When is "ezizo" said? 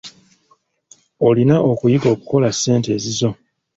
2.97-3.29